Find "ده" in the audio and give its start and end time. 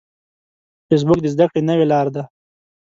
2.15-2.23